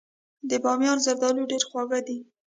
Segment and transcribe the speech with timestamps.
[0.49, 2.17] د بامیان زردالو ډیر خواږه دي.